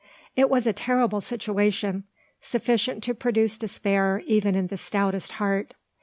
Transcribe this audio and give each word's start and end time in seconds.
It 0.35 0.49
was 0.49 0.65
a 0.65 0.73
terrible 0.73 1.21
situation, 1.21 2.05
sufficient 2.39 3.03
to 3.03 3.13
produce 3.13 3.59
despair 3.59 4.23
even 4.25 4.55
in 4.55 4.65
the 4.65 4.75
stoutest 4.75 5.33
heart. 5.33 5.75